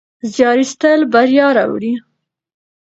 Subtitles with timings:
[0.33, 1.93] زیار ایستل بریا راوړي.